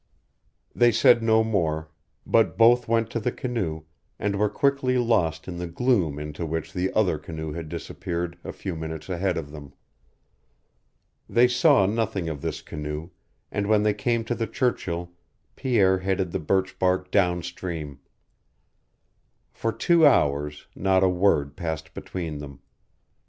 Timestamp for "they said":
0.73-1.21